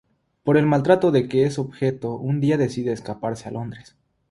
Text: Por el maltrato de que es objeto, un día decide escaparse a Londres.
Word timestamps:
Por 0.41 0.57
el 0.57 0.65
maltrato 0.65 1.11
de 1.11 1.27
que 1.29 1.45
es 1.45 1.59
objeto, 1.59 2.15
un 2.15 2.41
día 2.41 2.57
decide 2.57 2.91
escaparse 2.91 3.49
a 3.49 3.51
Londres. 3.51 3.95